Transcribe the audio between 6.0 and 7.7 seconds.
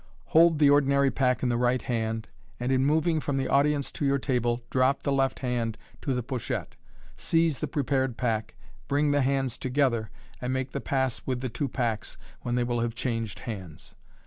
to the pochette, seize the